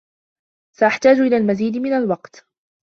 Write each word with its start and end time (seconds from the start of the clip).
سأحتاج 0.77 1.17
إلى 1.19 1.37
المزيد 1.37 1.77
من 1.77 1.93
الوقت. 1.93 2.45